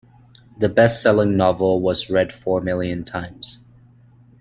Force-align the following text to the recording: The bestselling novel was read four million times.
The 0.57 0.67
bestselling 0.67 1.35
novel 1.35 1.79
was 1.79 2.09
read 2.09 2.33
four 2.33 2.59
million 2.59 3.03
times. 3.03 3.63